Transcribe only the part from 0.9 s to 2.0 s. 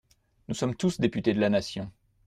députés de la nation.